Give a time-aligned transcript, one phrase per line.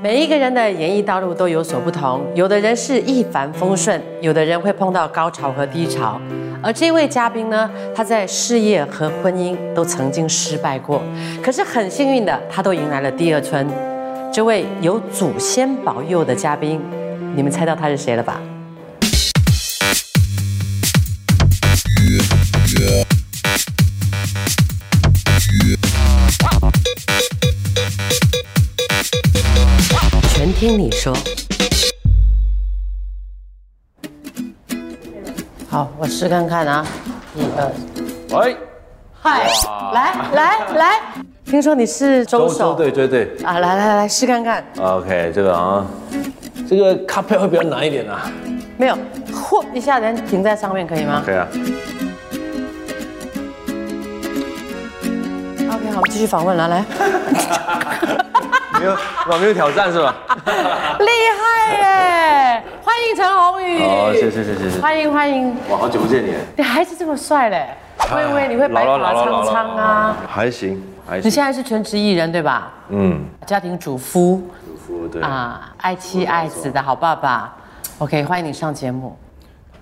[0.00, 6.20] 每一个人的演艺道路都有所不同，有的人是一帆风顺，有的人会碰到高潮和低潮。
[6.62, 11.02] 而这位嘉宾呢，他在事业和婚姻都曾经失败过，
[11.42, 13.66] 可是很幸运的，他都迎来了第二春。
[14.32, 16.80] 这位有祖先保佑的嘉宾，
[17.34, 18.40] 你们猜到他是谁了吧？
[30.58, 31.16] 听你说。
[35.70, 36.84] 好，我试看看啊，
[37.36, 37.70] 一二，
[38.36, 38.56] 喂，
[39.22, 39.48] 嗨，
[39.94, 41.00] 来来来，
[41.44, 43.36] 听说你是周手，对对对。
[43.44, 45.86] 啊，来来来试看看，，OK，这个啊，
[46.68, 48.28] 这个卡片会比较难一点啊，
[48.76, 48.98] 没有，
[49.32, 51.22] 嚯一下人停在上面可以吗？
[51.24, 51.46] 可以啊
[55.70, 56.84] ，？OK，好，我们继续访问了，来，
[58.78, 58.96] 没有，
[59.30, 60.14] 我，没有挑战是吧？
[61.00, 62.62] 厉害耶！
[62.82, 67.68] 欢迎陈鸿宇，哦，谢谢谢谢欢迎欢迎，哇，好久不见你，你还是这么帅嘞，
[67.98, 70.16] 我以为你会白老发苍苍啊。
[70.28, 72.72] 还行还行你行，现在是全职艺人对吧？
[72.90, 74.48] 嗯，家庭主夫
[74.86, 77.54] 服对，啊，爱妻爱子的好爸爸。
[77.98, 79.16] OK，欢迎你上节目。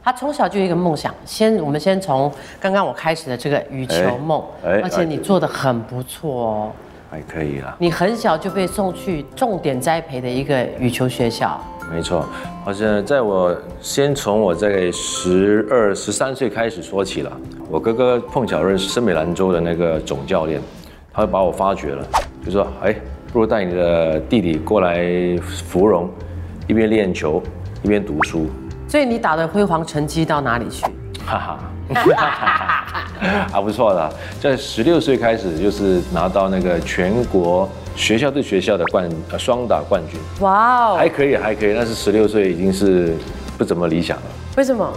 [0.03, 6.73] 他从小就有一个梦想，先我们先从刚刚我开始的这个羽球梦，而且你做的很不错哦。
[7.11, 11.61] 还可以啦，你很小就被送去重点栽培的一个羽球学校，
[11.93, 12.27] 没错，
[12.65, 17.33] 好像在我先从我在十二、十三岁开始说起了。
[17.71, 20.61] 我哥哥碰巧认识森美兰州的那个总教练，
[21.13, 22.05] 他就把我发掘了，
[22.45, 22.95] 就说：“哎，
[23.33, 25.05] 不如带你的弟弟过来
[25.41, 26.11] 芙蓉，
[26.67, 27.43] 一边练球
[27.83, 28.47] 一边读书。
[28.89, 30.85] 所以你打的辉煌成绩到哪里去？”
[31.27, 31.59] 哈哈，
[31.95, 34.13] 还 不错的。
[34.41, 41.75] 在十六岁开始，就是拿到那个全国学校对学校的冠呃双打冠军，哇哦还，可以，还可以。
[41.75, 43.15] 但是十六岁已经是
[43.57, 44.25] 不怎么理想了。
[44.57, 44.93] 为什么？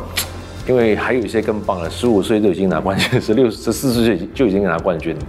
[0.67, 5.21] 因为还有一些更棒的，十五岁就已经拿冠军， 十六、十四岁就已经拿冠军了。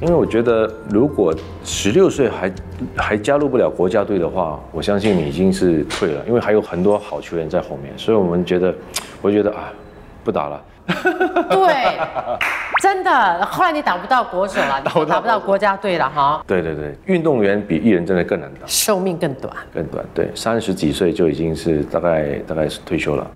[0.00, 1.32] 因为我觉得，如果
[1.62, 2.52] 十六岁还
[2.96, 8.74] 还加入不了国家队的话，我相信你已经是退了，因为还有很多好球员在后面，所以我们觉得，
[9.20, 9.70] 我觉得啊，
[10.24, 10.60] 不打了。
[11.50, 11.98] 对，
[12.80, 13.46] 真的。
[13.46, 19.52] 后来你打不到国手了，你打不到国家队了哈，对对对，运动员比艺人真的更难打，寿命更短。
[19.72, 20.04] 更短。
[20.12, 23.26] 对，三十几岁就已经是大概大概是退休了。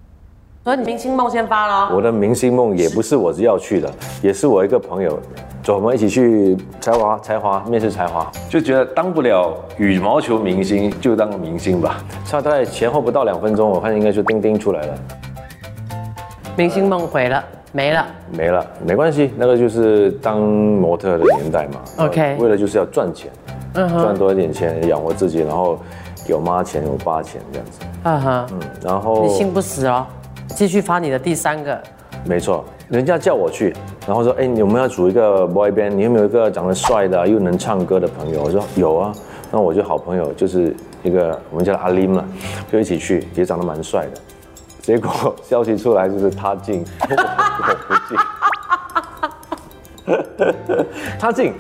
[0.64, 1.94] 所以你明星梦先发了。
[1.94, 3.88] 我的明星梦也不是我要去的，
[4.20, 5.16] 也是我一个朋友，
[5.62, 11.98] 走，我们一起去才华才华面试才华，就觉得当不了羽毛球明星，就当个明星吧。
[12.24, 14.98] 差大概前后不到两分钟，我看应该就钉钉出来了，
[16.56, 18.06] 明星梦毁了，没了。
[18.32, 21.80] 没了，没关系，那个就是当模特的年代嘛。
[21.98, 23.30] OK 为了就是要赚钱，
[23.74, 25.78] 赚多一点钱养活自己，然后
[26.26, 27.80] 给我妈钱，我爸钱这样子。
[28.04, 30.06] 嗯哼，嗯，然后你心不死哦，
[30.48, 31.78] 继续发你的第三个。
[32.24, 33.74] 没错，人家叫我去，
[34.06, 35.90] 然后说，哎，你有没有要组一个 boy band？
[35.90, 38.42] 你有没有一个长得帅的、啊、又能唱歌的朋友？
[38.42, 39.12] 我说有啊，
[39.52, 42.24] 那我就好朋友就是一个我们叫他阿林嘛，
[42.72, 44.20] 就一起去，也长得蛮帅的。
[44.86, 48.16] 结果消息出来就是他进，我不进，
[51.18, 51.52] 他进，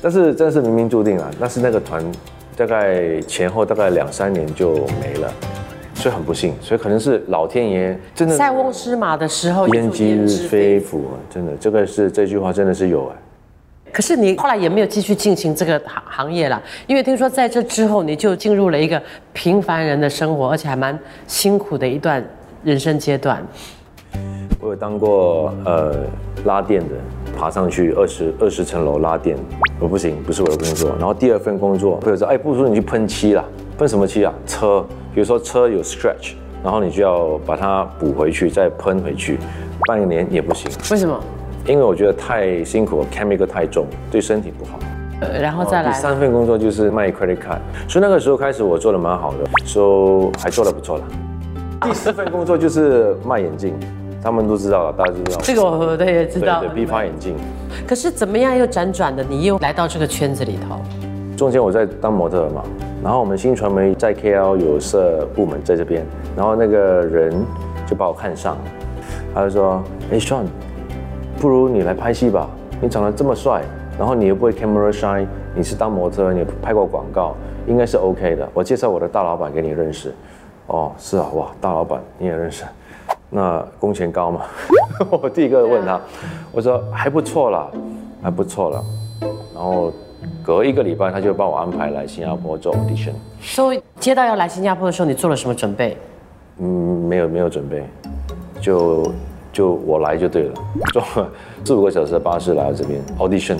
[0.00, 1.28] 但是真是冥冥注定啊。
[1.40, 2.00] 但是那个团
[2.56, 5.28] 大概前后大概两三年就没了，
[5.96, 11.18] 所以很不幸，所以可能是老天爷真的塞翁失马的时候，焉知非福啊！
[11.28, 13.16] 真的，这个是这句话真的是有哎。
[13.92, 19.02] 可是你后来也没有继续进行这个行行业了，因为听说在这之后你就进入了一个
[19.32, 22.24] 平凡人的生活，而且还蛮辛苦的一段
[22.62, 23.46] 人生阶段。
[24.60, 25.94] 我有当过呃
[26.44, 26.94] 拉电的，
[27.38, 29.36] 爬上去二十二十层楼拉电，
[29.78, 30.90] 我不行，不是我的工作。
[30.98, 33.42] 然后第二份工作，朋友说，哎，不如你去喷漆啦，
[33.78, 34.32] 喷什么漆啊？
[34.46, 34.84] 车，
[35.14, 39.38] 比如说车有 scratch，然后你就要把它补回去，再喷回去，
[39.86, 41.18] 半年也不行，为什么？
[41.66, 44.78] 因为我觉得太辛苦了，chemical 太重，对身体不好。
[45.22, 51.04] 呃然后再来，第三份工作就是卖 credit card，所以那个时候开始我做的蛮好的，so 还做的不错了。
[51.82, 53.74] 第四份工作就是卖眼镜，
[54.22, 55.38] 他们都知道了，大家都知道。
[55.42, 56.68] 这个我对也知道对。
[56.68, 57.34] 对，批发眼镜。
[57.88, 60.78] 可是怎么样又辗转的，你又来到这个圈子里头？
[61.38, 62.62] 中间我在当模特嘛，
[63.02, 66.04] 然后我们新传媒在 KL 有设部门在这边，
[66.36, 67.32] 然后那个人
[67.86, 68.62] 就把我看上了，
[69.34, 70.44] 他就说：“哎，Sean，
[71.40, 72.46] 不如你来拍戏吧，
[72.78, 73.62] 你长得这么帅，
[73.98, 77.34] 然后你又不会 camera shy，你是当模特，你拍过广告，
[77.66, 78.46] 应该是 OK 的。
[78.52, 80.12] 我介绍我的大老板给你认识。”
[80.70, 82.64] 哦，是啊，哇，大老板你也认识，
[83.28, 84.42] 那工钱高吗？
[85.10, 86.00] 我第一个问他，
[86.52, 87.68] 我说还不错啦，
[88.22, 88.80] 还不错啦。
[89.52, 89.92] 然后
[90.44, 93.12] 隔一个礼拜他就帮我安排来新加坡做 audition。
[93.40, 95.96] 所以接到要来新加坡的时候，你做了什么准备？
[96.58, 96.66] 嗯，
[97.08, 97.84] 没有没有准备，
[98.60, 99.12] 就
[99.52, 100.54] 就我来就对了，
[100.92, 101.02] 坐
[101.64, 103.58] 四五个小时的巴士来到这边 audition，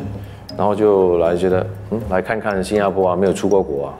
[0.57, 3.95] 然后就来觉得嗯来看看新加坡啊，没有出过国啊。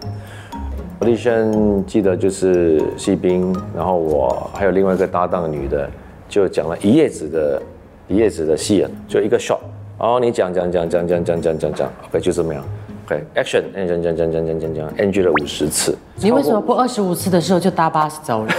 [1.01, 5.89] Audition 记得就是戏兵，然后我还有另外一个搭档女的，
[6.29, 7.63] 就讲了一页纸的
[8.07, 9.59] 一页纸的戏，就一个 shot，
[9.99, 12.63] 哦你讲讲讲讲讲讲讲讲讲，OK 就这么样
[13.07, 15.97] ，OK，action，讲讲讲讲讲讲讲讲，NG 了五十次。
[16.17, 18.53] 你为什么不二十五次的时候就搭巴士走了？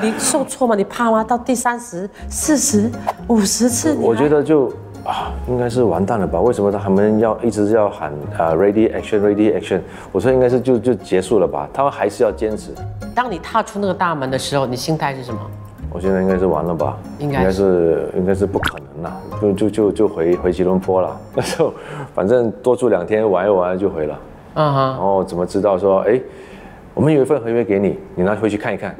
[0.00, 0.76] 你受挫吗？
[0.76, 1.24] 你怕吗？
[1.24, 2.88] 到第三十、四十、
[3.26, 4.72] 五十次，我觉得就
[5.06, 6.40] 啊，应该是完蛋了吧？
[6.40, 9.80] 为什么他们要一直要喊啊 ready action ready action？
[10.12, 11.68] 我说应该是就就结束了吧？
[11.72, 12.72] 他们还是要坚持。
[13.14, 15.40] 当你踏出那个大门的时候，你心态是什么？
[15.90, 16.98] 我现在应该是完了吧？
[17.18, 21.16] 应该是是应该是不可能了，就就就就回回吉隆坡了。
[21.34, 21.72] 那时候
[22.14, 24.18] 反正多住两天玩一玩就回了。
[24.54, 26.20] 嗯哼，然后怎么知道说，哎，
[26.94, 28.94] 我们有一份合约给你，你拿回去看一看。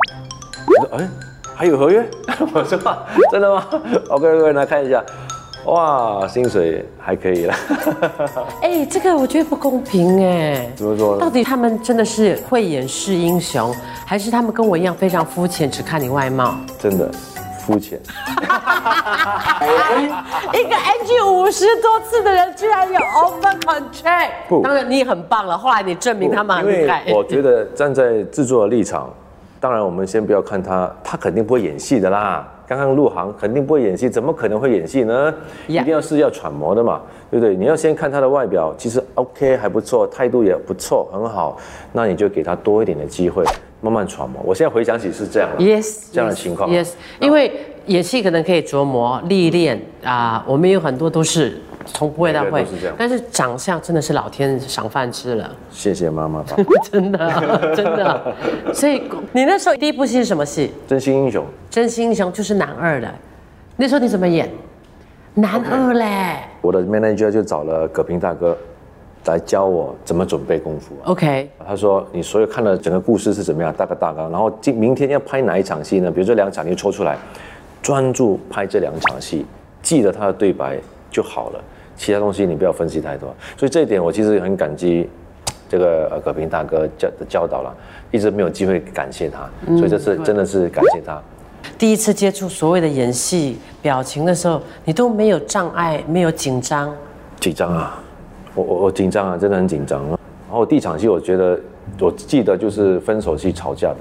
[0.80, 1.08] 我说，哎，
[1.54, 2.04] 还有合约？
[2.54, 2.78] 我说，
[3.30, 3.64] 真的吗
[4.10, 5.02] ？OK OK，来看一下。
[5.64, 7.54] 哇，薪水还可以了。
[8.62, 10.70] 哎，这个我觉得不公平哎。
[10.76, 11.20] 怎么说呢？
[11.20, 13.74] 到底他们真的是会演示英雄，
[14.06, 16.54] 还是他们跟我一样非常肤浅，只看你外貌？
[16.78, 17.10] 真的
[17.58, 17.98] 肤浅。
[20.52, 24.30] 一个 NG 五十多次的人，居然有 over contract。
[24.48, 27.02] 不当然你很棒了，后来你证明他们很厉害。
[27.08, 29.12] 我觉得站在制作的立场，
[29.58, 32.46] 当然我们先不要看他，他肯定不会演戏的啦。
[32.66, 35.32] 刚刚入行肯定不会演戏，怎么可能会演戏呢
[35.68, 37.54] 一定要是要揣摩的嘛，对不对？
[37.54, 41.56] 你要先看他的外表，其实 OK 还不错，态度也不错，很好，
[41.92, 43.44] 那你就给他多一点的机会，
[43.80, 44.42] 慢慢揣摩。
[44.44, 47.52] 我现在回想起是这样了 Yes，这样的情况 Yes，因为
[47.86, 52.64] 演戏可能可以琢磨历练啊，我们有很多都是从不会到会
[52.98, 56.56] 但是长相真的是老天赏饭吃了，谢谢妈妈吧，
[56.90, 58.34] 真的真的。
[58.74, 59.02] 所以
[59.32, 60.72] 你那时候第一部戏是什么戏？
[60.86, 61.44] 真心英雄。
[61.70, 63.08] 真心英雄就是男二的，
[63.76, 64.50] 那时候你怎么演？
[65.34, 68.56] 男二嘞我的 manager 就找了葛平大哥
[69.26, 71.10] 来教我怎么准备功夫啊。
[71.10, 76.10] ，OK，他说：“你所有看了整个故事是怎么样，大概大纲，然后今明天要拍哪一场戏呢？
[76.10, 77.18] 比如这两场你就抽出来，
[77.82, 79.44] 专注拍这两场戏，
[79.82, 80.78] 记得他的对白
[81.10, 81.60] 就好了，
[81.96, 83.34] 其他东西你不要分析太多。
[83.56, 85.08] 所以这一点我其实很感激
[85.68, 87.74] 这个呃葛平大哥教的教导了，
[88.10, 91.20] 一直没有机会感谢他，所以这次真的是感谢他。
[91.76, 96.94] 第一次接触所谓的演戏表情的时候，你都没有障碍，没有紧张，
[97.40, 98.00] 紧张啊，
[98.54, 100.18] 我我我紧张啊，真的很紧张啊。
[100.48, 101.58] 然后第一场戏我觉得
[101.98, 103.96] 我记得就是分手戏吵架的。”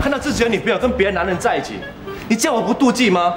[0.00, 1.74] 看到自己的女朋友跟别的男人在一起，
[2.28, 3.34] 你叫我不妒忌吗？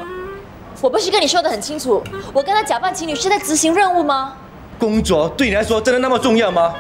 [0.80, 4.34] 我不是跟你说的很清楚，我跟他假扮情侣是在执行任务吗？
[4.80, 6.74] 工作对你来说真的那么重要吗？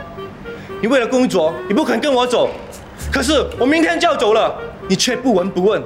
[0.82, 2.48] 你为了工作，你不肯跟我走，
[3.12, 4.56] 可是我明天就要走了，
[4.88, 5.82] 你却不闻不问，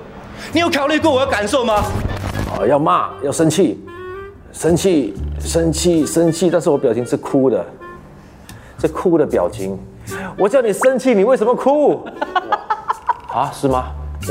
[0.51, 1.83] 你有考虑过我的感受吗？
[2.51, 3.81] 啊，要骂，要生气，
[4.51, 7.65] 生气，生气，生气，但是我表情是哭的，
[8.81, 9.79] 是哭的表情。
[10.37, 12.05] 我叫你生气，你为什么哭？
[13.31, 13.85] 啊，是吗？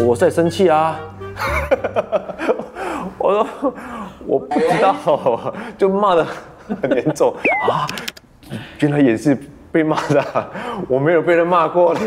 [0.06, 1.00] 我在生气啊。
[3.20, 3.74] 我说
[4.26, 6.26] 我不知道，就骂的
[6.82, 7.32] 很严重
[7.68, 7.86] 啊。
[8.80, 9.38] 原来也是
[9.70, 10.48] 被骂的啊，
[10.88, 12.00] 我没有被人骂过的。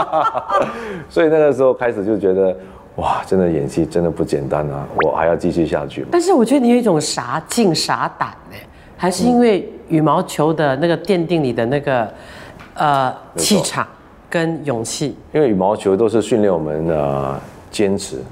[1.08, 2.56] 所以那个时候开始就觉得，
[2.96, 6.06] 哇，真的演戏真的不简单啊，我还要继续下去。
[6.10, 8.56] 但是我觉得你有一种傻劲傻胆呢，
[8.96, 12.08] 还是因为羽毛球的那个奠定你的那个
[12.74, 13.86] 呃气场
[14.28, 18.22] 跟勇气，因为羽毛球都是训练我们呃坚持，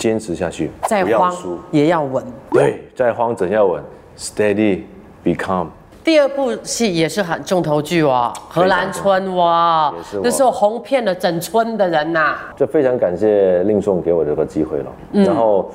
[0.00, 1.58] 坚持下去，再慌不要。
[1.70, 2.24] 也要稳。
[2.50, 3.82] 对，再慌怎要稳
[4.18, 4.80] ，steady
[5.22, 5.66] become。
[6.02, 9.92] 第二部戏也是很重头剧哦，荷兰村哇
[10.22, 14.86] 那时候红遍了整村的人呐、就非常感谢令颂给我这个机会了。
[15.12, 15.70] 嗯然后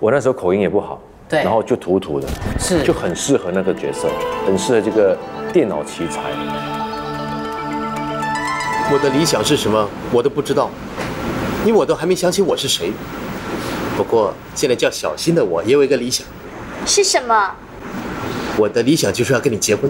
[0.00, 2.26] 我那时候口音也不好，对然后就土土的，
[2.58, 4.08] 是就很适合那个角色，
[4.46, 5.14] 很适合这个
[5.52, 6.22] 电脑奇才。
[8.90, 10.70] 我的理想是什么，我都不知道，
[11.66, 12.90] 因为我都还没想起我是谁。
[14.02, 16.26] 不过现在叫小新的我也有一个理想，
[16.84, 17.50] 是什么？
[18.58, 19.88] 我的理想就是要跟你结婚。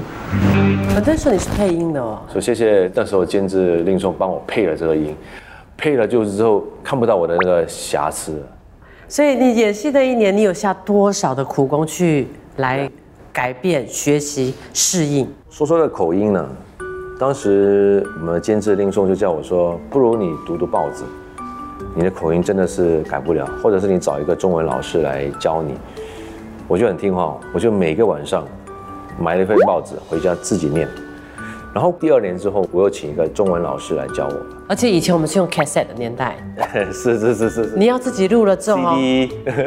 [1.05, 5.17] 那时候你是配音的哦，所以谢谢那时候监制令松帮我配了这个音，
[5.79, 8.41] 配了就是之后看不到我的那个瑕疵。
[9.09, 12.29] 所以你演戏的一年，你有下多少的苦功去
[12.59, 12.89] 来
[13.33, 15.27] 改变、学习、适应？
[15.49, 16.47] 说说的口音呢，
[17.19, 21.03] 当时我们的监制令松就叫我说，不如你读读报纸，
[21.95, 25.75] 你的口音真的是改不了，或者是你找一个中文老师来教你。
[26.67, 28.47] 我就很听话，我就每个晚上
[29.19, 30.89] 买了一份报纸回家自己念。
[31.75, 34.37] 然后第二年之后，我又请一个中文老师来教我。
[34.69, 36.37] 而且以前我们是用 cassette 的年代，
[36.93, 38.95] 是是是是是你要自己录了之后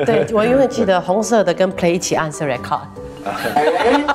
[0.05, 2.79] 对我永远记得红色的跟 play 一起按是 record，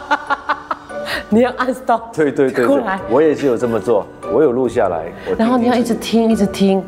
[1.28, 5.04] 你要按 stop，对对对对过来，我也是有这么做，我有录下来。
[5.38, 6.82] 然后你要一直直听，一直听，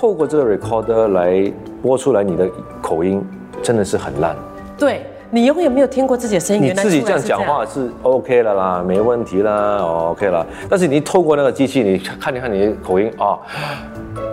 [0.00, 2.50] 透过这个 recorder 来播出来你的
[2.82, 3.24] 口音，
[3.62, 4.34] 真的是很烂。
[4.76, 10.44] 对你永远没有听过自己的声音，你自己这样讲话是 OK 了啦，没问题啦，哦 OK 了。
[10.68, 13.38] 但是你透过那个机器，你看一看你的口音啊、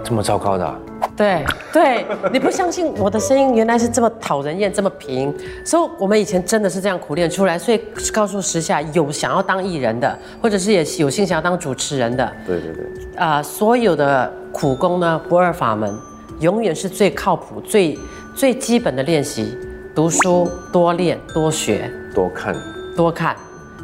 [0.04, 0.78] 这么糟糕的啊、
[1.22, 5.32] 对对，你不相信我的声音原来是这么讨人厌，这么平，
[5.64, 7.60] 所以我们以前真的是这样苦练出来。
[7.60, 7.80] 所以
[8.12, 15.96] 告诉时下有想要当艺人的，或者是也有心想要当主持人的，对对对，啊、所有的苦功呢，不二法门，
[16.40, 17.96] 永远是最靠谱、最
[18.36, 19.56] 最基本的练习。
[19.94, 22.56] 读书多练多学多看。
[22.98, 23.36] 多看，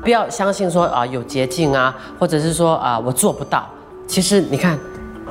[0.01, 3.67] 不要相信说啊、有捷径啊，或者是说啊、我做不到。
[4.07, 4.79] 其实你看，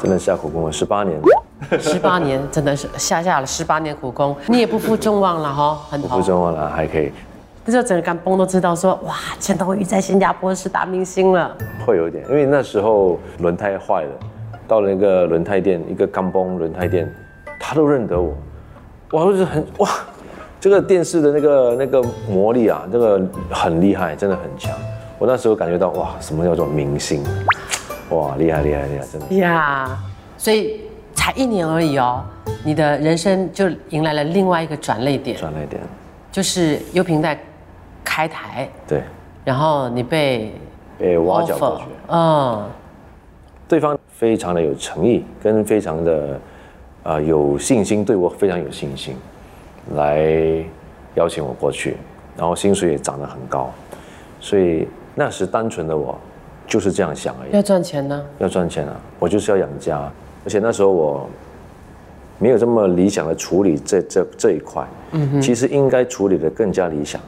[0.00, 1.20] 真的下苦功了十八年，
[1.80, 7.10] 十八年真的是下下了十八年苦功，你也不负众望了哈，很不负众望了，还可以，
[7.64, 11.56] 那时候整个干崩都知道说，哇，陈同宇在新加坡是大明星了。
[11.84, 14.10] 会有一点，因为那时候轮胎坏了，
[14.68, 17.10] 到了一个轮胎店，一个钢崩轮胎店，
[17.58, 18.34] 他都认得我，
[19.12, 19.88] 哇，就是很哇，
[20.60, 23.20] 这个电视的那个那个魔力啊，这个
[23.50, 24.72] 很厉害，真的很强。
[25.18, 27.24] 我那时候感觉到哇，什么叫做明星？
[28.10, 29.34] 哇，厉害厉害厉害，真的。
[29.36, 29.98] 呀，
[30.36, 30.82] 所以
[31.16, 32.22] 才一年而已哦，
[32.64, 35.82] 你的人生就迎来了另外一个转捩点，转了一点，
[36.30, 37.36] 就是优平在
[38.04, 39.02] 开台，对，
[39.44, 40.54] 然后你被
[40.96, 42.64] 被挖角过去，嗯，
[43.66, 46.40] 对方非常的有诚意，跟非常的
[47.02, 49.16] 呃有信心，对我非常有信心，
[49.96, 50.64] 来
[51.16, 51.96] 邀请我过去，
[52.36, 53.72] 然后薪水也涨得很高，
[54.40, 56.16] 所以那时单纯的我
[56.68, 60.08] 就是这样想而已，要赚钱呢，要赚钱啊，我就是要养家，
[60.46, 61.28] 而且那时候我
[62.38, 67.20] 没有这么理想的处理这这这一块，嗯其实应该处理的更加理想，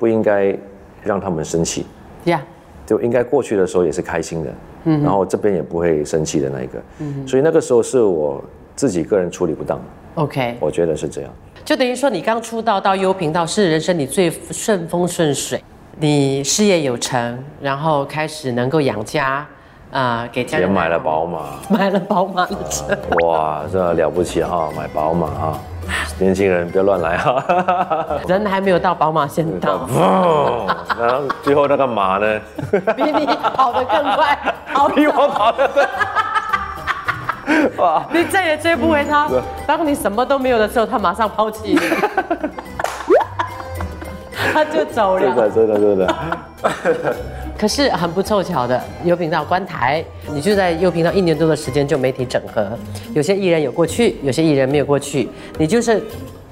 [0.00, 0.58] 不应该
[1.04, 1.86] 让他们生气。
[2.24, 2.42] 呀、
[2.84, 4.54] 就应该过去的时候也是开心的，
[4.86, 8.42] 嗯然后这边也不会生气的那一个，嗯所以那个时候是我
[8.74, 9.80] 自己个人处理不当
[10.16, 11.30] ，o k 我觉得是这样。
[11.64, 15.62] 就等于说你刚出道到优频道是人生你最顺风顺水，
[16.00, 19.46] 你事业有成，然后开始能够养家，
[19.92, 21.40] 啊、给家人也买了宝马，
[21.70, 25.58] 买了宝马的车，哇，这了不起哈，买宝马哈，
[26.18, 27.42] 年轻人不要乱来哈。
[28.28, 30.66] 人还没有到宝马先到，哦，
[30.98, 32.40] 然后最后那个马呢，
[32.96, 34.36] 比你跑得更快，
[34.74, 35.86] 跑比我跑得更。
[37.78, 39.30] 哇，你再也追不回他。
[39.66, 41.80] 当你什么都没有的时候，他马上抛弃你，
[44.52, 45.50] 他就走了真的了。
[45.50, 46.14] 真的真的，
[47.58, 52.68] 可是很不凑巧的，优频道关台，你就在优频道一年多的时间就媒体整合，
[53.14, 55.26] 有些艺人有过去，有些艺人没有过去，
[55.58, 56.02] 你就是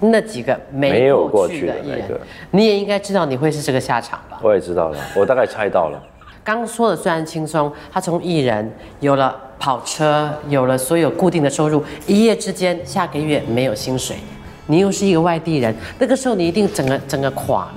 [0.00, 2.18] 那几个没没有过过去去的艺人个，
[2.52, 4.40] 你也应该知道你会是这个下场吧？
[4.42, 6.02] 我也知道了，我大概猜到了。
[6.42, 14.16] 刚说的虽然轻松，他从艺人有了跑车，有了所有固定的收入，一夜之间下个月没有薪水，
[14.66, 17.74] 你又是一个外地人，那个时候你一定整个整个垮了。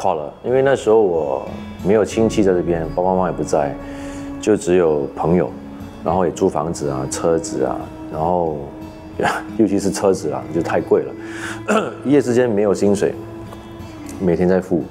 [0.00, 1.46] 垮了，因为那时候我
[1.86, 3.76] 没有亲戚在这边，爸爸妈妈也不在，
[4.40, 5.50] 就只有朋友，
[6.02, 7.76] 然后也租房子啊、车子啊，
[8.10, 8.56] 然后
[9.58, 11.12] 尤其是车子啊，就太贵了，
[12.02, 13.14] 一 夜之间没有薪水，
[14.18, 14.84] 每天在付，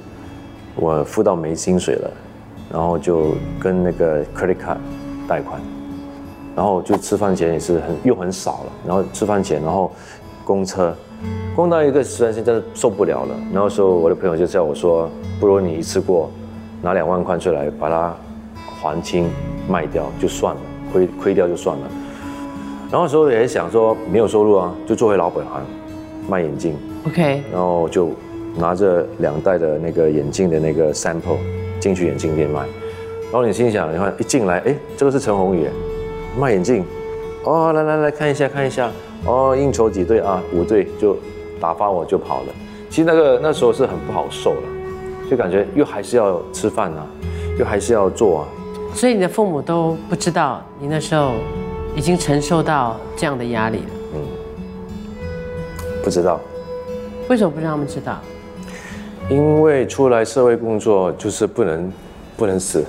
[0.75, 2.11] 我付到没薪水了，
[2.71, 4.77] 然后就跟那个 credit card
[5.27, 5.59] 贷款，
[6.55, 9.91] 然后就吃饭钱也是很又很少了，然后吃饭钱，然后
[10.45, 10.95] 公车，
[11.55, 13.35] 公到一个时段现在受不了了。
[13.53, 15.09] 然后时候我的朋友就叫我说，
[15.39, 16.31] 不如你一次过
[16.81, 18.15] 拿两万块出来把它
[18.81, 19.29] 还清
[19.67, 20.61] 卖掉就算了，
[20.91, 21.83] 亏亏掉就算了。
[22.91, 25.61] 然后那时候也想说没有收入啊，就做回老本行，
[26.27, 26.75] 卖眼镜。
[27.07, 28.11] OK，然后就
[28.57, 31.37] 拿着两袋的那个眼镜的那个 sample
[31.79, 32.61] 进去眼镜店卖。
[33.31, 35.67] 然后你心想，你看一进来，哎，这个是陈宏宇，
[36.39, 36.83] 卖眼镜，
[37.43, 38.89] 哦，来来来看一下看一下，
[39.25, 40.41] 哦，应酬几对啊？
[40.53, 41.17] 五对，就
[41.59, 42.47] 打发我就跑了。
[42.89, 44.63] 其实那个那时候是很不好受了，
[45.29, 47.05] 就感觉又还是要吃饭啊，
[47.59, 48.47] 又还是要做啊。
[48.95, 51.33] 所以你的父母都不知道你那时候
[51.95, 54.21] 已经承受到这样的压力了，嗯
[56.03, 56.39] 不知道，
[57.29, 58.17] 为什么不让他们知道？
[59.29, 61.93] 因为出来社会工作就是不能
[62.35, 62.83] 不能死。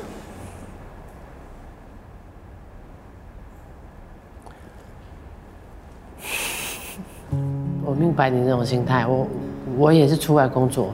[8.00, 9.28] 明白你那种心态，我
[9.76, 10.88] 我也是出外工作，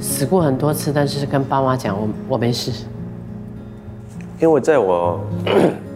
[0.00, 2.72] 死过很多次，但是跟爸妈讲我我没事。
[4.40, 5.20] 因为在我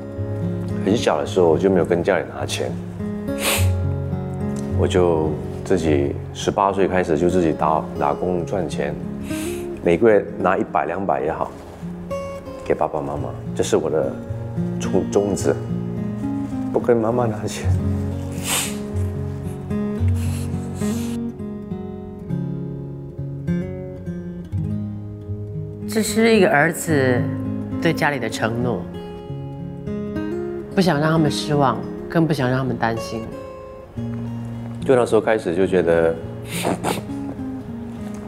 [0.84, 2.70] 很小的时候，我就没有跟家里拿钱，
[4.78, 5.30] 我就
[5.64, 8.94] 自己十八岁开始就自己打打工赚钱，
[9.82, 11.50] 每个月拿一百两百也好，
[12.62, 14.12] 给爸爸妈妈，这是我的
[14.78, 15.56] 宗宗旨，
[16.74, 17.66] 不跟妈妈拿钱。
[25.96, 27.18] 这是一个儿子
[27.80, 28.82] 对家里的承诺，
[30.74, 33.22] 不想让他们失望，更不想让他们担心。
[34.84, 36.14] 就那时候开始就觉得，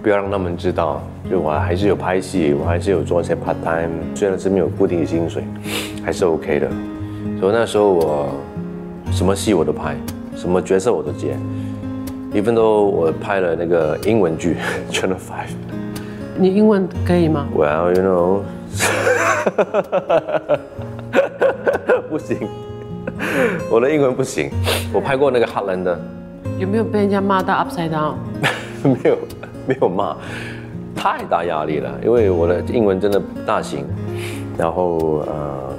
[0.02, 5.44] 不要让他们知道，就我还是有拍戏，我还是有做一些 part time，虽然是没有固定的薪水，
[6.02, 6.70] 还是 OK 的。
[7.38, 8.30] 所以那时候我
[9.12, 9.94] 什么戏我都拍，
[10.34, 11.37] 什么角色我都接。
[12.32, 14.56] even though 我拍了那个英文剧
[14.90, 15.52] Channel Five。
[16.40, 18.42] 你英文可以吗？Well, you know，
[22.09, 22.49] 不行，
[23.68, 24.49] 我的英文不行。
[24.92, 26.00] 我拍过那个哈兰的，
[26.57, 28.14] 有没有被人家骂到 upside down？
[28.85, 29.18] 没有
[29.66, 30.16] 没有骂，
[30.95, 33.85] 太大压力了，因为我的英文真的不大行。
[34.57, 35.75] 然后呃，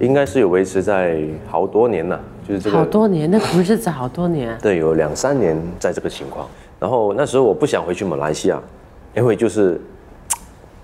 [0.00, 4.54] 应该是有维持在好多年了，就是这个好多年，那苦日子好多年。
[4.60, 6.46] 对，有两三年在这个情况。
[6.78, 8.60] 然后那时候我不想回去马来西亚，
[9.14, 9.80] 因为就是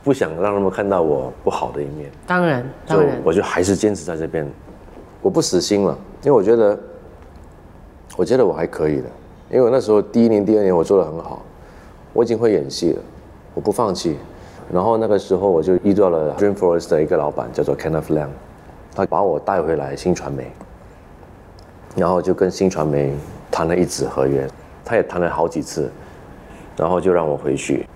[0.04, 2.10] 不想让他们看到我不好的一面。
[2.26, 4.46] 当然，就当然，我就还是坚持在这边，
[5.22, 6.78] 我不死心了，因为我觉得，
[8.16, 9.08] 我觉得我还可以的，
[9.50, 11.42] 因为我那时候第一年、第二年我做的很好，
[12.12, 13.02] 我已经会演戏了，
[13.54, 14.16] 我不放弃。
[14.70, 18.28] 然后那个时候我就遇到了 Dreamforce 的一个老板，叫做 Kenneth Lam，
[18.94, 20.52] 他把我带回来新传媒，
[21.96, 23.14] 然后就跟新传媒
[23.50, 24.46] 谈了一纸合约，
[24.84, 25.90] 他也谈了好几次，
[26.76, 27.86] 然后就让我回去。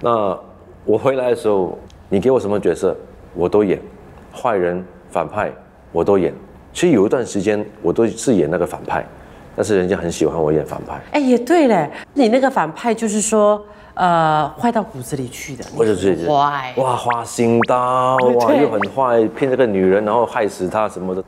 [0.00, 0.38] 那
[0.84, 2.96] 我回来的时候，你给我什么角色，
[3.34, 3.80] 我都演，
[4.32, 5.50] 坏人、反派
[5.92, 6.32] 我都演。
[6.72, 9.04] 其实有一段时间我都是演那个反派，
[9.56, 21.24] 但是人家很喜欢我演反派，哎，也对嘞，你那个反派就是说，呃，坏到骨子里去的，或者是坏，哇花心刀，哇又很坏，骗这个女人，然后害死她什么的。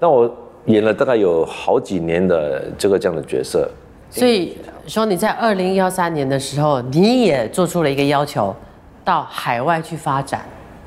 [0.00, 0.28] 那我
[0.64, 3.70] 演了大概有好几年的这个这样的角色，
[4.10, 8.54] 所以说你在二零幺三年的时候，你也做出了一个要求，
[9.04, 10.42] 到海外去发展。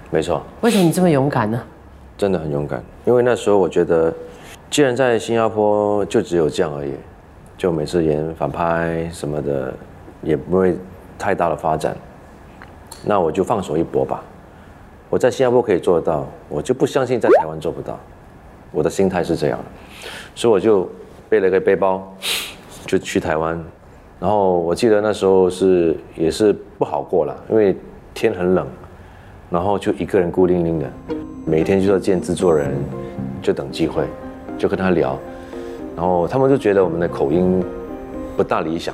[0.10, 0.42] 没错。
[0.62, 1.62] 为什么你这么勇敢呢？
[2.18, 4.14] 真的很勇敢，因为那时候我觉得，
[4.70, 6.94] 既然在新加坡就只有这样而已，
[7.58, 9.74] 就每次演反派什么的，
[10.22, 10.78] 也不会
[11.18, 11.96] 太大的发展，
[13.04, 14.24] 那我就放手一搏吧。
[15.10, 18.00] 我在新加坡可以做得到，我就不相信在台湾做不到。
[18.72, 19.66] 我的心态是这样的，
[20.36, 20.90] 所以我就
[21.28, 22.16] 背了个背包，
[22.92, 23.58] 就去台湾。
[24.20, 27.74] 然后我记得那时候是也是不好过了，因为
[28.14, 28.68] 天很冷，
[29.50, 30.86] 然后就一个人孤零零的，
[31.46, 32.70] 每天就要见制作人，
[33.42, 34.04] 就等机会，
[34.58, 35.18] 就跟他聊，
[35.96, 37.64] 然后他们就觉得我们的口音
[38.36, 38.94] 不大理想，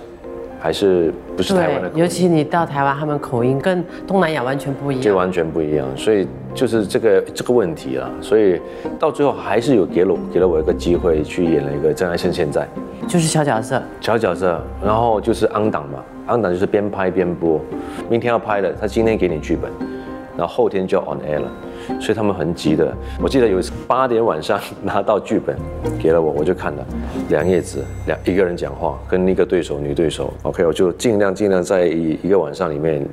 [0.60, 5.04] 还是不是台湾的口音，尤其你到台湾，他们口音跟东南亚完全不一样。
[5.04, 8.60] 就完全不一样，所以就是这个这个问题了，所以
[8.98, 12.67] 到最后还是有给了给了我一个机会去演了一个《真爱趁现在》
[13.08, 17.62] 就是小角色，小角色，然后就是安档嘛，安档就是边拍边播，
[18.10, 19.72] 明天要拍了，他今天给你剧本，
[20.36, 21.52] 然后后天就要 on air 了，
[22.00, 22.93] 所以他们很急的。
[23.21, 25.56] 我记得有一次八点晚上拿到剧本
[26.00, 26.86] 给了我，我就看了
[27.30, 33.06] 两页纸，两一个人讲话，跟一个对手女对手，OK，我就尽量尽量在一一个晚上里面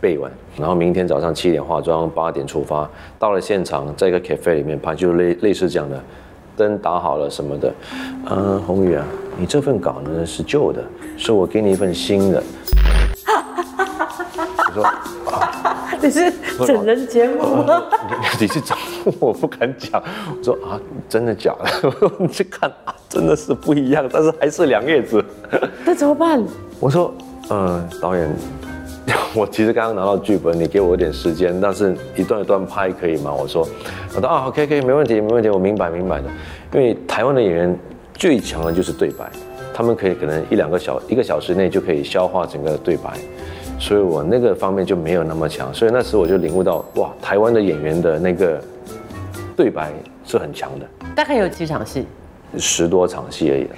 [0.00, 5.98] 背完，然后明天早上七点化妆，八点出发，到了现场，在一个 cafe 里面拍，就类类似这样的。
[6.54, 7.72] 灯打好了什么的，
[8.30, 9.02] 嗯，宏宇啊，
[9.38, 10.84] 你这份稿呢是旧的，
[11.16, 12.42] 是我给你一份新的。
[15.24, 16.32] 我说你是
[16.66, 17.84] 整人节目吗？
[18.08, 18.76] 你 你是整？
[19.20, 20.02] 我不敢讲。
[20.38, 21.70] 我说啊，真的假的？
[21.88, 25.24] 我说你去看啊，真的是不一样，但是还是两页子。
[25.84, 26.42] 那怎么办？
[26.80, 27.12] 我说，
[27.50, 28.28] 嗯，导演，
[29.34, 33.32] 我其实刚刚拿到剧本，你给我一点时间，但是一段一段拍可以吗？
[33.32, 33.66] 我说，
[34.14, 36.28] 我说啊，OK，可以，没问题，没问题，我明白明白的。
[36.72, 37.78] 因为台湾的演员
[38.14, 39.30] 最强的就是对白，
[39.74, 43.12] 他们可以可能一两个小一个小时内就可以消化整个对白，
[43.82, 45.74] 所以我那个方面就没有那么强。
[45.74, 48.62] 所以那时我就领悟到，哇，台湾的演员的那个
[49.56, 49.90] 对白
[50.24, 52.06] 是很强的，大概有几场戏？
[52.58, 53.70] 十多场戏而已了，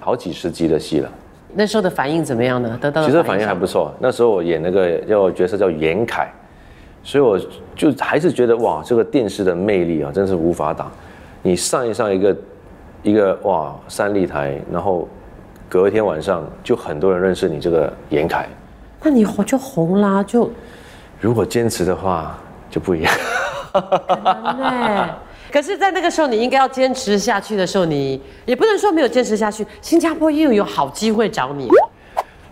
[0.00, 1.08] 好几十集的戏了。
[1.54, 2.76] 那时候的反应怎么样呢？
[2.82, 3.94] 得到其实反应是还不错。
[4.00, 6.28] 那时候我演那个叫角色叫严凯，
[7.04, 7.38] 所以我
[7.76, 10.90] 就还是觉得哇，这个电视的魅力啊，真是无法挡。
[11.42, 12.36] 你上一上一个
[13.04, 15.08] 一个哇三立台，然后
[15.68, 18.48] 隔一天晚上就很多人认识你这个严凯，
[19.04, 20.50] 那你红就红啦，就
[21.20, 22.36] 如果坚持的话
[22.70, 23.12] 就不一样。
[23.72, 25.10] 对。
[25.52, 29.64] 可是，在那个时候，你应该要坚持下去的时候，你也不能说没有坚持下去。
[29.80, 31.68] 新加坡又有好机会找你。
[31.68, 31.90] 了，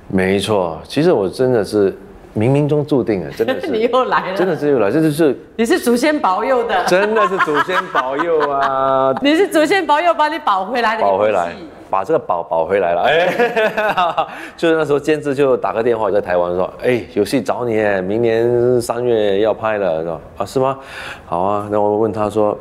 [0.07, 1.91] 没错，其实我真的是
[2.37, 3.67] 冥冥中注定的，真的是。
[3.73, 5.37] 你又来了，真的是又来，这就是。
[5.57, 11.55] 你是祖先保佑的，真的是祖先保佑啊， 你是祖先保佑把你保回来的，保回来，
[11.93, 13.03] 把这个宝保回来了。
[13.03, 14.27] 哎，
[14.57, 20.79] 就是那时候监制就打个电话在台湾说，哎，有戏找你，明年三月要拍了，说啊是吗？
[21.27, 22.57] 好啊，那我问他说，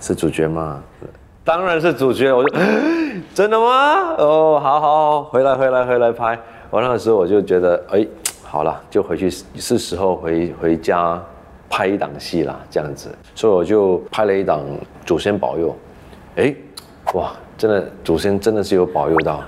[0.00, 0.82] 是主角吗？
[1.44, 2.58] 当然是主角，我就
[3.32, 4.16] 真的吗？
[4.18, 6.36] 哦，好好，回来回来回来拍。
[6.68, 8.04] 我那个时候我就觉得，哎，
[8.42, 11.22] 好了，就回去是时候回回家
[11.70, 14.58] 拍一档戏啦，这样子，所以我就拍了一档
[15.06, 15.68] 《祖先保佑》，
[16.42, 16.54] 哎，
[17.14, 19.42] 哇，真的祖先真的是有保佑到，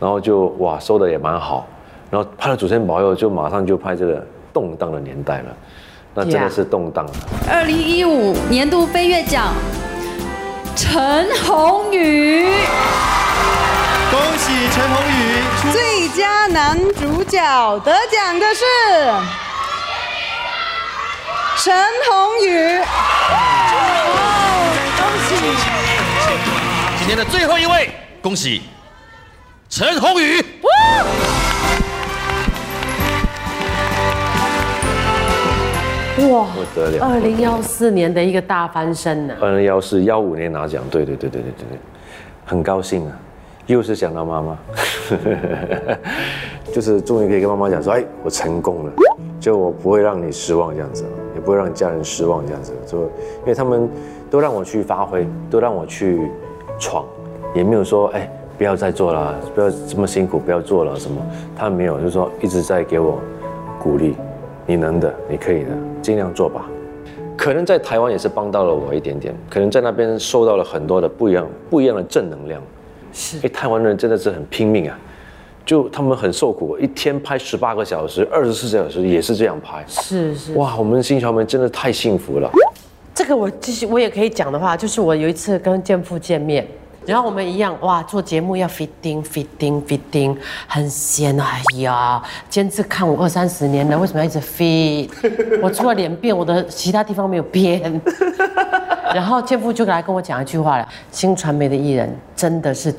[0.00, 1.66] 然后就哇收的也蛮好，
[2.10, 5.56] 然后拍了《祖先保佑》，就马上就拍这个动荡的年代了，
[6.14, 7.06] 那真的是动荡。
[7.48, 9.52] 二零一五年度飞跃奖，
[10.74, 12.48] 陈鸿宇。
[14.10, 18.64] 恭喜陈鸿宇最佳男主角得奖的是
[21.58, 21.74] 陈
[22.08, 22.80] 鸿宇。
[27.08, 27.88] 今天的最后一位，
[28.20, 28.62] 恭喜
[29.68, 30.40] 陈宏宇。
[36.28, 41.78] 哇，不得了二零幺四年的一个大翻身呢，二零幺四幺五年拿奖，对对对对对对对，
[42.44, 43.16] 很高兴啊，
[43.66, 44.58] 又是想到妈妈，
[46.74, 48.92] 就是终于可以跟妈妈讲说，哎，我成功了，
[49.38, 51.04] 就我不会让你失望这样子，
[51.36, 53.88] 也不会让家人失望这样子，就因为他们
[54.28, 56.28] 都让我去发挥，都让我去
[56.78, 57.04] 闯，
[57.54, 61.20] 也没有说，哎，不要再做了，不要这么辛苦，不要做了什么，
[61.56, 63.18] 他们没有，就是说一直在给我
[63.78, 64.16] 鼓励，
[64.66, 65.70] 你能的，你可以的，
[66.02, 66.66] 尽量做吧。
[67.36, 72.60] 可能在台湾也是帮到了我一点点，可能在那边受到了很多的不一样不一样的正能量。
[73.12, 74.98] 是因为台湾人真的是很拼命啊，
[75.64, 79.84] 就他们很受苦，一天拍十八个小时、二十四小时也是这样拍。
[79.86, 80.54] 是是。
[80.54, 82.50] 哇，我们新侨们真的太幸福了。
[83.16, 86.66] 这个我继续，我也可以讲的话，就是我有一次跟健父见面，
[87.06, 95.08] 然后我们一样哇，做节目要 fitting fitting fitting，很闲哎呀，监制看我二三十年了，为什么要一直 fit？
[95.62, 97.98] 我除了脸变，我的其他地方没有变。
[99.14, 102.94] 然后健父就来跟我讲一句话了：新传媒的艺人真的是，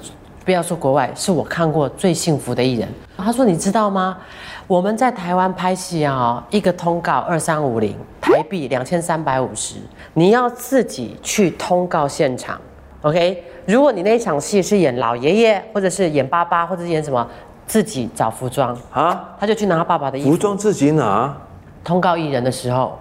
[0.48, 2.88] 不要说国外，是我看过最幸福的艺人。
[3.18, 4.18] 他说：“你知道吗？
[4.66, 9.76] 我们在台湾拍戏啊，一个通告二三五零台币两千三百五十，
[10.14, 12.58] 你要自己去通告现场
[13.02, 13.44] ，OK？
[13.66, 17.28] 如果你那一场戏是演老爷爷，或者是演爸爸，或者是演什么，
[17.66, 20.30] 自己找服装，啊，他就去拿他爸爸的衣服。
[20.30, 21.36] 服装自己拿，
[21.84, 22.98] 通告艺人的时候，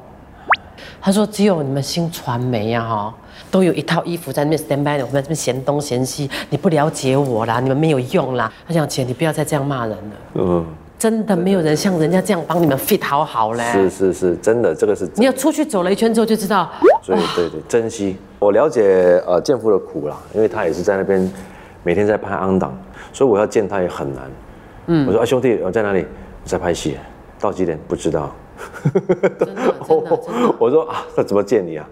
[1.00, 3.14] 他说只有你们新传媒呀、哈，
[3.51, 8.53] 都有一套衣服在那边 stand by，我们在这边嫌东嫌西，你不了解我啦，你们没有用啦。
[8.66, 10.64] 他想姐，你不要再这样骂人了，嗯，
[10.99, 13.62] 真的没有人像人家这样帮你们 fit 好好嘞。
[13.72, 15.09] 是是是，真的，这个是。
[15.16, 16.70] 你要出去走了一圈之后就知道，
[17.03, 18.16] 所以对对，珍惜。
[18.38, 21.33] 我了解呃健夫的苦啦，因为他也是在那边
[21.83, 22.77] 每天在拍安档，
[23.12, 24.25] 所以我要见他也很难。
[24.87, 26.01] 嗯，我说啊兄弟，我在哪里？
[26.44, 26.96] 我在拍戏，
[27.40, 28.33] 到几点不知道。
[28.85, 29.01] 真的
[29.38, 31.87] 真的真的 我说啊，那怎么见你啊？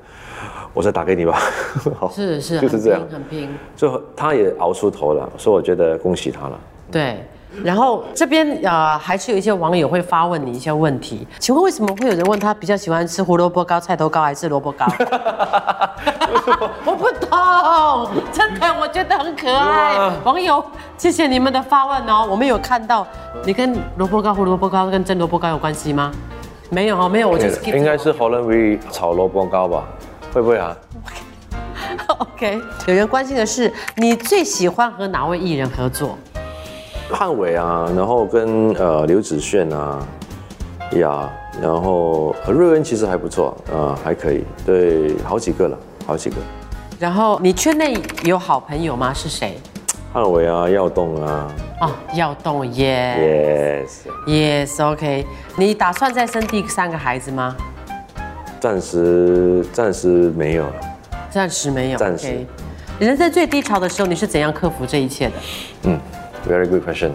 [0.75, 1.39] 我再打给你吧。
[1.99, 6.61] 好是是就是这样很拼，最后他也熬出头了，所以我觉得恭喜他了。
[6.91, 7.25] 对，
[7.63, 14.85] 然后这边呃还是有一些网友会发问你一些问题，请问为什么会有人问他比较喜欢吃胡萝卜糕、菜头糕还是萝卜糕？
[16.85, 20.13] 我不懂，真的我觉得很可爱。
[20.25, 20.63] 网友，
[20.99, 23.07] 谢谢你们的发问哦，我们有看到
[23.45, 26.13] 你跟萝卜糕、胡萝卜糕跟蒸萝卜糕有关系吗？
[26.71, 29.85] 没有哦，没有，我就是应该是 Holland V 炒萝卜糕吧？
[30.35, 30.77] 会不会啊
[32.19, 32.61] ？OK。
[32.89, 36.19] 有人关心的是，你最喜欢和哪位艺人合作？
[37.09, 40.05] 汉伟啊，然后跟呃刘子炫啊，
[40.95, 41.31] 呀，
[41.63, 46.37] 然后呃瑞恩其实还不错，呃还可以，对，好几个了，好几个。
[46.99, 49.15] 然后你圈内有好朋友吗？
[49.15, 49.57] 是谁？
[50.13, 51.49] 汉伟啊，耀动啊
[51.81, 53.87] 哦，耀动耶。
[54.27, 55.25] ，yes，Yes，OK。
[55.57, 57.55] 你打算再生第三个孩子吗？
[58.65, 60.75] 暂时暂时没有了。
[61.31, 61.99] 暂时没有。
[61.99, 62.35] 暂时
[62.99, 65.33] 人在最低潮的时候，你是怎样克服这一切的？
[65.83, 66.01] 嗯
[66.49, 67.11] ，very good question。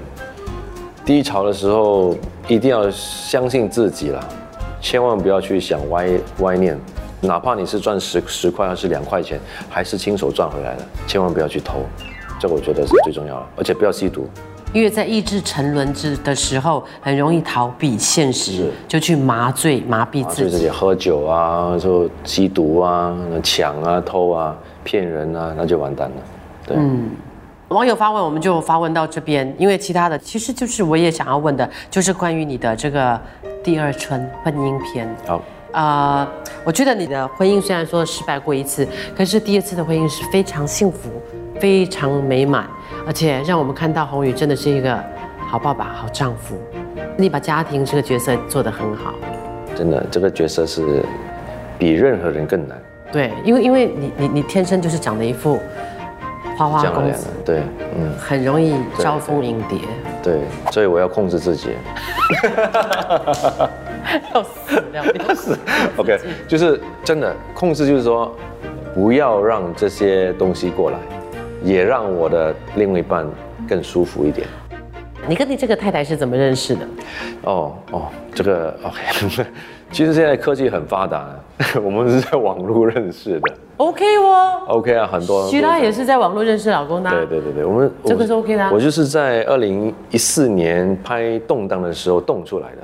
[1.03, 2.15] 低潮的时候
[2.47, 4.23] 一定要相信自己啦，
[4.79, 6.07] 千万不要去想歪
[6.41, 6.79] 歪念，
[7.19, 9.39] 哪怕你是赚十十块还是两块钱，
[9.71, 11.79] 还是亲手赚回来的，千万不要去偷，
[12.39, 14.29] 这个我觉得是最重要的，而且不要吸毒，
[14.71, 20.51] 因为在意志沉沦之的时候，很容易逃避现实，就去麻醉、麻痹啊，自己。
[20.51, 26.15] 就自己喝酒啊，就吸毒啊，抢啊、偷啊、骗人啊，那就完蛋了。
[26.67, 27.09] 对，嗯
[27.69, 33.19] 网友发问，我们就发问到这边，因为其他的其实就是我也想要问的，就是关于你的这个
[33.63, 35.07] 第二春婚姻篇。
[35.27, 35.39] 好，
[35.71, 36.27] 呃，
[36.63, 41.09] 我觉得你的婚姻虽然说失败过一次，可是第二次的婚姻是非常幸福、
[41.59, 42.67] 非常美满，
[43.09, 44.95] 而且让我们看到宏宇真的是一个
[45.39, 46.55] 好爸爸、好丈夫。
[47.17, 49.15] 你把家庭这个角色做得很好，
[49.75, 51.03] 真的这个角色是
[51.79, 52.77] 比任何人更难，
[53.11, 55.59] 对，因为因为你你你天生就是长得一副
[56.55, 57.63] 花花公子对，
[57.97, 59.79] 嗯，很容易招蜂引蝶。
[60.21, 60.41] 对，
[60.71, 61.69] 所以我要控制自己。
[64.35, 65.57] 要死了，要死！
[65.97, 68.31] OK，就是真的控制，就是说
[68.93, 70.97] 不要让这些东西过来，
[71.63, 73.25] 也让我的另一半
[73.67, 74.47] 更舒服一点。
[75.27, 76.81] 你跟你这个太太是怎么认识的？
[77.43, 79.45] 哦哦，这个 OK，
[79.91, 81.29] 其实现在科技很发达，
[81.83, 83.53] 我们是在网络认识的。
[83.77, 85.47] OK 哦，OK 啊，很多。
[85.47, 92.81] 徐拉也是在网络认识老公的啊、对对对对，我们这个是 OK 的啊我就是在二零一四年拍《动荡》的时候动出来的。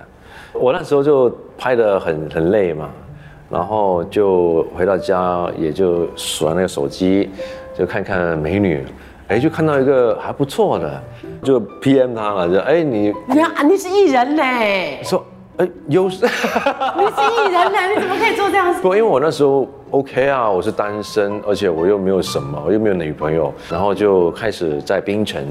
[0.53, 2.89] 我那时候就拍的很很累嘛，
[3.49, 7.29] 然后就回到家也就耍那个手机，
[7.77, 8.85] 就看看美女，
[9.27, 11.03] 哎，就看到一个还不错的，
[11.43, 14.43] 就 PM 他了，就哎你你啊，你是艺人呢，
[15.03, 15.25] 说
[15.57, 16.25] 哎有事。
[16.25, 16.29] 你
[17.05, 18.81] 是艺人呢，你怎么可以做这样子？
[18.81, 25.43] 不，因为我那时候 OK 啊，我是单身，而且我又没有什么，我又没有女朋友，然后就开始在槟城，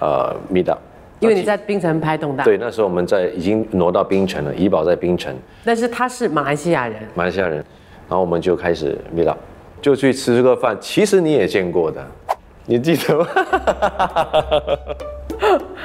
[0.00, 0.78] 呃，meet up。
[1.18, 9.38] 因为你在槟城拍动荡，对，那时候我们在已经挪到槟城了，怡宝在槟城，但是他是马来西亚人，马来西亚人，然后我们就开始 meet up，
[9.86, 10.76] 就去吃个饭。
[10.80, 12.04] 其实你也见过的，
[12.64, 13.24] 你记得吗？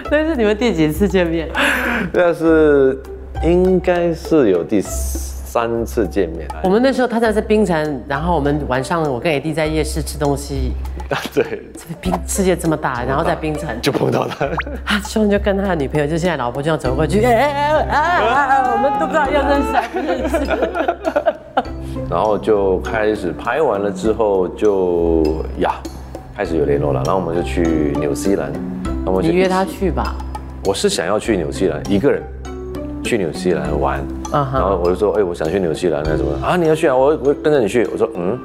[0.09, 1.47] 那是你们第几次见面？
[2.11, 2.99] 那是
[3.43, 6.47] 应该是有第三次见面。
[6.63, 10.71] 我们那时候他在在冰城，然后我们晚上我跟 AD 在夜市吃东西，
[11.31, 11.61] 对，
[12.01, 14.47] 冰世界这么大，然后在冰城，就碰到他。
[14.85, 20.39] 啊，兄就跟他的女朋友，就现在老婆这样走过去，哎哎哎哎哎，我们都不知道要认识还不认识。
[22.11, 25.23] 然后就开始拍完了之后就
[25.59, 25.75] 呀，
[26.35, 30.13] 开始有联络了，然后我们就去纽西兰，然后我们就你约他去吧，
[30.65, 32.21] 我是想要去纽西兰一个人
[33.01, 36.57] 去纽西兰玩，然后我就说，哎，我想去纽西兰，那什么啊？
[36.57, 36.95] 你要去啊？
[36.95, 37.87] 我我跟着你去。
[37.93, 38.37] 我说，嗯，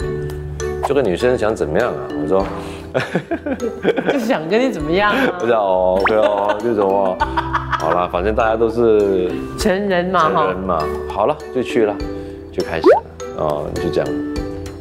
[0.87, 1.99] 这个女生想怎么样啊？
[2.23, 2.47] 我说，
[4.13, 5.19] 就想跟你怎么样啊？
[5.43, 7.17] 我说哦，OK 哦，这种哦，
[7.81, 10.57] 好了，反正大家都是成人嘛哈成人。
[10.61, 10.79] 嘛，
[11.11, 11.95] 好了就去了，
[12.53, 13.03] 就开始了，
[13.37, 14.09] 哦，你就这样，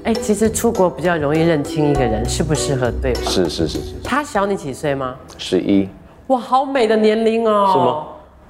[0.03, 3.23] 哎，其实出国比较容易认清一个人适不适合对方。
[3.25, 5.15] 是是是是，他小你几岁吗？
[5.37, 5.89] 十一，
[6.27, 7.69] 哇，好美的年龄哦。
[7.71, 8.07] 是吗？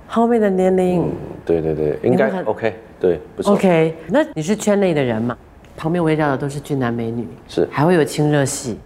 [0.07, 1.11] 好美的年龄。
[1.45, 3.53] 对对对，应该很 OK，对，不错。
[3.53, 5.37] OK，那你是圈内的人嘛？
[5.77, 8.77] 旁边围绕的都是俊男美女，是还会有亲热戏。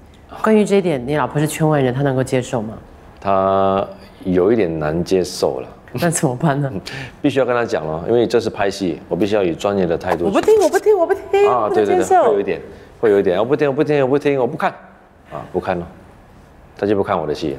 [0.42, 2.74] 关于这一点，你老婆是圈外人，她能够接受吗？
[3.20, 3.86] 她
[4.24, 5.68] 有一点难接受了，
[6.00, 6.72] 那怎么办呢？
[7.22, 11.96] 必须要跟他讲了，因为这是拍戏，我必须要以专业的态度我不听，我不听，我不听，啊，对对。
[12.04, 12.62] 会有一点，
[13.00, 14.70] 会有一点，我不听，我不听，我不听，我不看，
[15.32, 15.88] 啊，不看了，
[16.78, 17.58] 他就不看我的戏，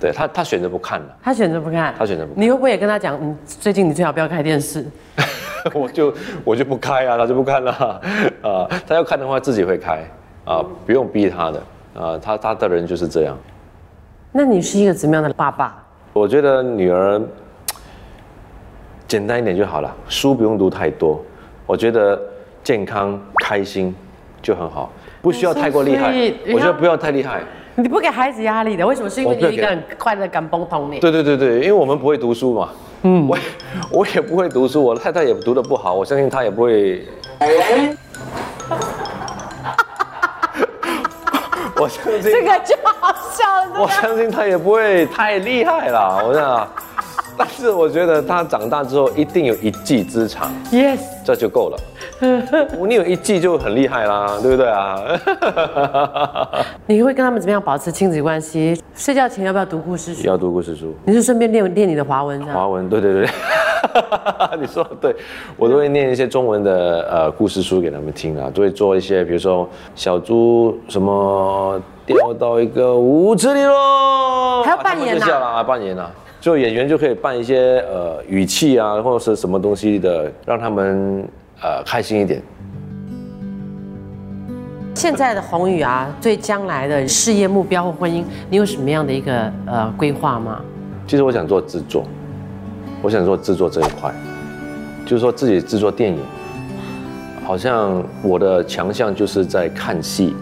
[0.00, 4.84] 对他，他选择不看了，他选择不看，他选择不看你会不会也跟他讲，嗯，最近你最好不要开电视？
[5.72, 8.00] 我就我就不开啊，他就不看了，
[8.42, 10.04] 啊，他要看的话自己会开，
[10.44, 11.62] 啊，不用逼他的，
[11.94, 13.36] 啊，他他的人就是这样。
[14.32, 15.85] 那你是一个怎么样的爸爸？
[16.16, 17.20] 我觉得女儿
[19.06, 21.22] 简单一点就好了，书不用读太多。
[21.66, 22.18] 我觉得
[22.64, 23.94] 健康开心
[24.40, 26.14] 就很好，不需要太过厉害。
[26.54, 27.42] 我觉得不要太厉害。
[27.74, 29.10] 你不给孩子压力的，为什么？
[29.10, 31.00] 是因为你一个人快乐感崩通你。
[31.00, 32.70] 对对对对，因为我们不会读书嘛，
[33.02, 33.36] 嗯，我
[33.90, 37.04] 我也不会读书，我太太也读的不好，我相信她也不会。
[41.80, 43.80] 我相信这个就好笑了。
[43.82, 46.68] 我相信他也不会太厉害了，我想，
[47.36, 51.78] 但是我觉得他长大之后一定有一技之长，Yes，这就够了。
[52.86, 54.98] 你有一季就很厉害啦，对不对啊？
[56.86, 58.80] 你会跟他们怎么样保持亲子关系？
[58.94, 60.26] 睡觉前要不要读故事书？
[60.26, 62.54] 要读故事书，你是顺便练练你的华文啊？
[62.54, 63.28] 华文，对对对，
[64.58, 65.14] 你说的对，
[65.56, 76.10] 我都会念一些中文的呃故事书给他们听啊，都会做一些，比如说小猪什么掉到一个屋子里喽，还要扮演啊，扮演啊。
[76.38, 81.26] 就演员就可以扮一些呃语气啊，或者是什么东西的，让他们
[81.62, 82.42] 呃开心一点。
[84.94, 90.60] 现在的宏宇啊，对将来的事业目标或婚姻，你有什么样的一个呃规划吗？
[91.06, 92.04] 其实我想做制作，
[93.02, 94.12] 我想做制作这一块，
[95.04, 96.18] 就是说自己制作电影，
[97.44, 100.34] 好像我的强项就是在看戏，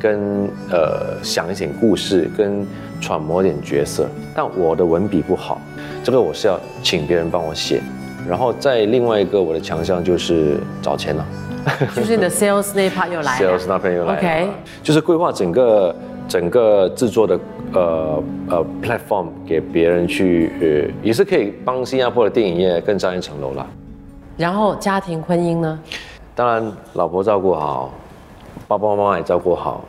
[0.00, 2.64] 跟呃想一点故事，跟
[3.00, 4.08] 揣摩点角色。
[4.34, 5.60] 但我的文笔不好，
[6.04, 7.82] 这个我是要请别人帮我写。
[8.28, 11.26] 然后再另外一个我的强项就是找钱了。
[11.96, 14.48] 就是你的 sales 那一 part 又来了 sales 那边又来了 OK
[14.84, 15.96] 就是规划整个
[16.28, 17.36] 整个制作的
[17.72, 23.66] 呃呃 platform 给别人去呃，也是可以帮新加坡的电影业更上一层楼啦。
[24.36, 25.76] 然后家庭婚姻呢？
[26.36, 27.90] 当然，老婆照顾好，
[28.68, 29.84] 爸爸妈妈也照顾好，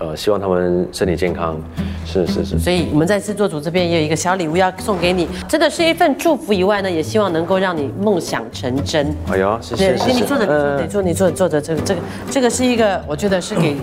[0.00, 1.56] 呃，希望他们身体健康。
[2.04, 9.14] 是是是，所以我们在制作组这边也有一个小礼物要送给你，真的是一份祝福以外呢，也希望能够让你梦想成真。
[9.30, 10.20] 哎呦，谢谢谢谢。
[10.20, 13.76] 你坐着，呃你坐，你坐，坐着，这个这个这个是一个，我觉得是给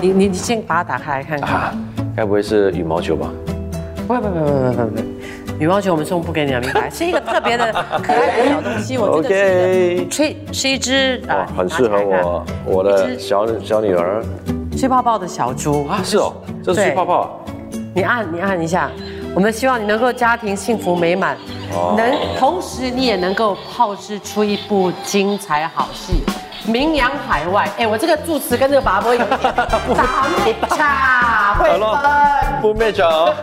[0.00, 1.50] 你你你先把它打开来看看。
[1.50, 1.74] 啊，
[2.16, 3.30] 该不会是羽毛球吧？
[4.06, 5.02] 不不不不不不不，
[5.58, 6.90] 羽毛球我们送不给你了，明白？
[6.90, 14.22] 是一个特别的可爱的小东西，我觉得吹是一只哇啊，，很适合我我的小小女儿
[14.76, 17.30] 吹泡泡的小猪啊，是哦，这是吹泡泡啊。
[17.94, 18.90] 你按你按一下，
[19.34, 21.36] 我们希望你能够家庭幸福美满，
[21.74, 26.22] 哦能同时你也能够炮制出一部精彩好戏，
[26.70, 27.68] 名扬海外。
[27.78, 31.80] 哎，我这个助词跟这个拔波有点打妹差会分。
[32.62, 33.34] 不 match 啊，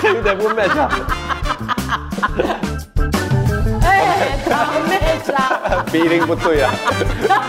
[0.00, 0.90] 这 个有点不 match 啊。
[3.82, 5.60] 哎，打妹差，
[5.92, 6.72] 鼻音不对啊。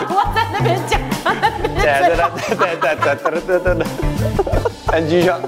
[0.08, 3.86] 我在那边讲，他在那边对对对对对对对对对。
[4.92, 5.40] NG 上。